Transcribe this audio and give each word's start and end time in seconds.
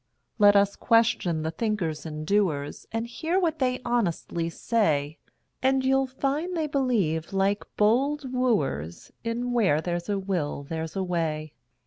Let 0.39 0.55
us 0.55 0.75
question 0.75 1.43
the 1.43 1.51
thinkers 1.51 2.07
and 2.07 2.25
doers, 2.25 2.87
And 2.91 3.05
hear 3.05 3.39
what 3.39 3.59
they 3.59 3.79
honestly 3.85 4.49
say; 4.49 5.19
And 5.61 5.85
you'll 5.85 6.07
find 6.07 6.57
they 6.57 6.65
believe, 6.65 7.33
like 7.33 7.63
bold 7.77 8.33
wooers, 8.33 9.11
In 9.23 9.51
"Where 9.53 9.79
there's 9.79 10.09
a 10.09 10.17
will 10.17 10.63
there's 10.63 10.95
a 10.95 11.03
way." 11.03 11.53